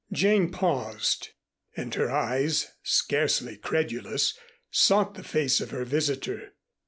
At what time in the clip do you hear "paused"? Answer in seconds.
0.49-1.29